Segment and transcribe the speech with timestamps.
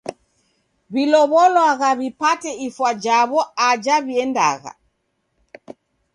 [0.91, 4.71] W'ilow'olwagha w'ipate ifwa jaw'o aja w'iendagha.